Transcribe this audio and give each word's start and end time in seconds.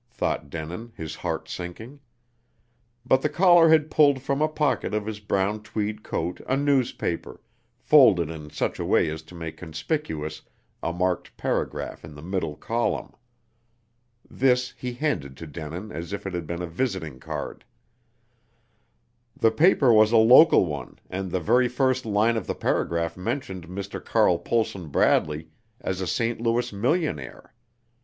thought 0.09 0.49
Denin, 0.49 0.91
his 0.97 1.13
heart 1.17 1.47
sinking. 1.47 1.99
But 3.05 3.21
the 3.21 3.29
caller 3.29 3.69
had 3.69 3.91
pulled 3.91 4.19
from 4.19 4.41
a 4.41 4.47
pocket 4.47 4.95
of 4.95 5.05
his 5.05 5.19
brown 5.19 5.61
tweed 5.61 6.01
coat 6.01 6.41
a 6.49 6.57
newspaper, 6.57 7.39
folded 7.77 8.27
in 8.31 8.49
such 8.49 8.79
a 8.79 8.83
way 8.83 9.09
as 9.11 9.21
to 9.21 9.35
make 9.35 9.57
conspicuous 9.57 10.41
a 10.81 10.91
marked 10.91 11.37
paragraph 11.37 12.03
in 12.03 12.15
the 12.15 12.23
middle 12.23 12.55
column. 12.55 13.13
This 14.27 14.73
he 14.75 14.93
handed 14.93 15.37
to 15.37 15.45
Denin 15.45 15.91
as 15.91 16.13
if 16.13 16.25
it 16.25 16.33
had 16.33 16.47
been 16.47 16.63
a 16.63 16.65
visiting 16.65 17.19
card. 17.19 17.63
The 19.37 19.51
paper 19.51 19.93
was 19.93 20.11
a 20.11 20.17
local 20.17 20.65
one, 20.65 20.97
and 21.11 21.29
the 21.29 21.39
very 21.39 21.67
first 21.67 22.07
line 22.07 22.37
of 22.37 22.47
the 22.47 22.55
paragraph 22.55 23.15
mentioned 23.15 23.67
Mr. 23.67 24.03
Carl 24.03 24.39
Pohlson 24.39 24.87
Bradley 24.91 25.49
as 25.79 26.01
a 26.01 26.07
St. 26.07 26.41
Louis 26.41 26.73
millionaire. 26.73 27.53